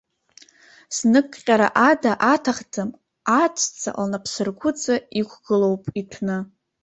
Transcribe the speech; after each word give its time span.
Зныкҟьара 0.95 1.67
ада 1.89 2.13
аҭахӡам, 2.33 2.89
аҵәца 3.41 3.91
лнапсыргәыҵа 4.03 4.95
иқәгылоуп 5.19 5.83
иҭәны. 5.99 6.37